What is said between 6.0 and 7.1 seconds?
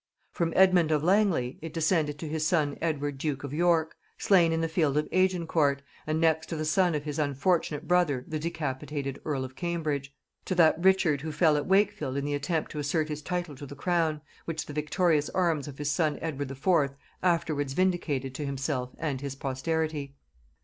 and next to the son of